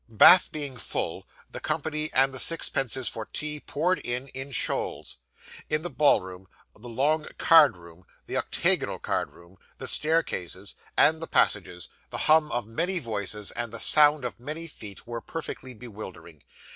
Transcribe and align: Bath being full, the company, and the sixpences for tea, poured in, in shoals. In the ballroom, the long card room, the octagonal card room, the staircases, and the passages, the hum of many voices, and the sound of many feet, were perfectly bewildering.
Bath 0.09 0.51
being 0.51 0.77
full, 0.77 1.27
the 1.51 1.59
company, 1.59 2.11
and 2.11 2.33
the 2.33 2.39
sixpences 2.39 3.07
for 3.07 3.27
tea, 3.27 3.59
poured 3.59 3.99
in, 3.99 4.29
in 4.29 4.49
shoals. 4.51 5.17
In 5.69 5.83
the 5.83 5.91
ballroom, 5.91 6.47
the 6.73 6.87
long 6.89 7.25
card 7.37 7.77
room, 7.77 8.05
the 8.25 8.35
octagonal 8.35 8.97
card 8.97 9.31
room, 9.31 9.59
the 9.77 9.87
staircases, 9.87 10.75
and 10.97 11.21
the 11.21 11.27
passages, 11.27 11.87
the 12.09 12.17
hum 12.25 12.51
of 12.51 12.65
many 12.65 12.97
voices, 12.97 13.51
and 13.51 13.71
the 13.71 13.79
sound 13.79 14.25
of 14.25 14.39
many 14.39 14.65
feet, 14.65 15.05
were 15.05 15.21
perfectly 15.21 15.75
bewildering. 15.75 16.41